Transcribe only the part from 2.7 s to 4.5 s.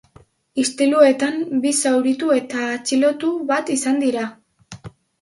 atxilotu bat izan dira.